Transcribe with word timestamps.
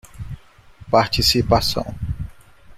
Participação 0.91 1.85